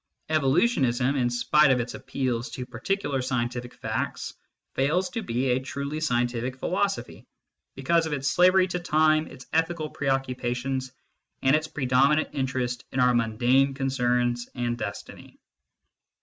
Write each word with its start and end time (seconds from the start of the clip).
Evolutionism, 0.29 1.15
in 1.15 1.29
spite 1.29 1.69
of 1.69 1.79
its 1.79 1.93
appeals 1.93 2.49
to 2.49 2.65
particular 2.65 3.21
scientific 3.21 3.71
facts, 3.75 4.33
fails 4.73 5.11
to 5.11 5.21
be 5.21 5.51
a 5.51 5.59
truly 5.59 5.99
scientific 5.99 6.55
philosophy 6.57 7.27
because 7.75 8.07
of 8.07 8.11
its 8.13 8.27
slavery 8.27 8.65
to 8.67 8.79
time, 8.79 9.27
its 9.27 9.45
ethical 9.53 9.91
preoccupations, 9.91 10.91
and 11.43 11.55
its 11.55 11.67
predominant 11.67 12.29
interest 12.33 12.83
in 12.91 12.99
our 12.99 13.13
mundane 13.13 13.75
concerns 13.75 14.49
and 14.55 14.75
destiny. 14.75 15.37